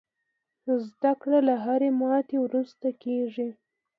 [0.89, 3.49] زده کړه له هرې ماتې وروسته کېږي.